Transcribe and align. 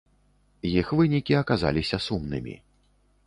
Іх 0.79 0.87
вынікі 0.99 1.37
аказаліся 1.41 1.97
сумнымі. 2.09 2.55